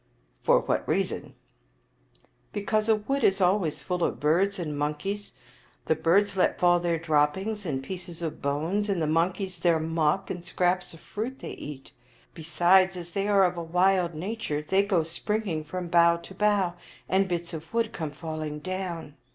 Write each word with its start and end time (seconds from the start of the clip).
"For 0.41 0.61
what 0.61 0.87
reason?"" 0.89 1.35
Because 2.53 2.89
a 2.89 2.95
wood 2.95 3.23
is 3.23 3.39
always 3.39 3.83
full 3.83 4.03
of 4.03 4.19
birds 4.19 4.57
and 4.57 4.75
monkeys. 4.75 5.33
The 5.85 5.93
birds 5.95 6.35
let 6.35 6.57
fall 6.57 6.79
their 6.79 6.97
droppings 6.97 7.67
and 7.67 7.83
pieces 7.83 8.23
of 8.23 8.41
bones, 8.41 8.89
and 8.89 8.99
the 8.99 9.05
monkeys 9.05 9.59
their 9.59 9.79
muck 9.79 10.31
and 10.31 10.43
scraps 10.43 10.95
of 10.95 11.01
the 11.01 11.05
fruit 11.05 11.37
they 11.37 11.51
eat. 11.51 11.91
Besides, 12.33 12.97
as 12.97 13.11
they 13.11 13.27
are 13.27 13.43
of 13.43 13.57
a 13.57 13.63
wild 13.63 14.15
nature, 14.15 14.63
they 14.63 14.81
go 14.81 15.03
springing 15.03 15.63
from 15.63 15.87
bough 15.87 16.17
to 16.17 16.33
bough, 16.33 16.73
and 17.07 17.27
bits 17.27 17.53
of 17.53 17.71
wood 17.71 17.93
come 17.93 18.09
falling 18.09 18.57
down. 18.57 19.17